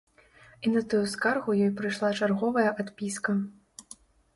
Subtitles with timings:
[0.67, 3.41] І на тую скаргу ёй прыйшла чарговая адпіска.